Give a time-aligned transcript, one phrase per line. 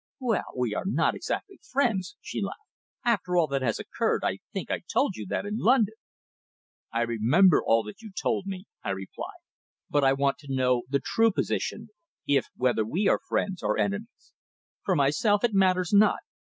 [0.19, 2.65] "Well, we are not exactly friends," she laughed,
[3.05, 4.23] "after all that has occurred.
[4.23, 5.93] I think I told you that in London."
[6.91, 9.37] "I remember all that you told me," I replied.
[9.91, 11.89] "But I want to know the true position,
[12.25, 14.33] if whether we are friends, or enemies?
[14.83, 16.21] For myself, it matters not.